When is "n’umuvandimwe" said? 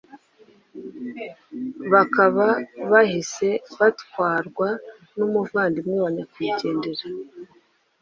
5.17-5.97